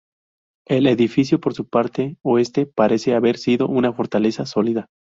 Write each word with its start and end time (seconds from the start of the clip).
El 0.67 0.87
edificio 0.87 1.39
por 1.39 1.53
parte 1.69 2.17
oeste 2.23 2.65
parece 2.65 3.13
haber 3.13 3.37
sido 3.37 3.67
una 3.67 3.93
fortaleza 3.93 4.47
sólida. 4.47 4.87